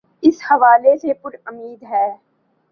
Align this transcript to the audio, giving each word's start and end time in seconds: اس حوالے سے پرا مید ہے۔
اس 0.23 0.37
حوالے 0.51 0.93
سے 0.97 1.13
پرا 1.21 1.51
مید 1.57 1.81
ہے۔ 1.83 2.07